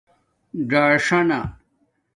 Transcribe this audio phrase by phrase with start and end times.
[0.69, 1.39] ژاݽانہ